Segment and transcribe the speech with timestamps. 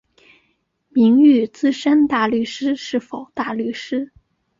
[0.89, 4.11] 名誉资深大律师是否大律师？